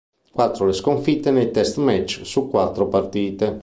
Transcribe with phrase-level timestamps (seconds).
[0.31, 3.59] Quattro le sconfitte nei test match su quattro partite.